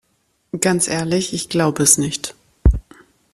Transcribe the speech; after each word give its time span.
Ganz 0.59 0.87
ehrlich, 0.87 1.31
ich 1.31 1.47
glaube 1.47 1.83
es 1.83 1.99
nicht. 1.99 2.33